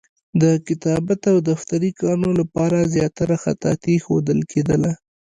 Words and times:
د 0.41 0.43
کتابت 0.67 1.21
او 1.31 1.37
دفتري 1.51 1.91
کارونو 1.99 2.29
لپاره 2.41 2.89
زیاتره 2.93 3.35
خطاطي 3.43 3.95
ښودل 4.03 4.39
کېدله. 4.51 4.91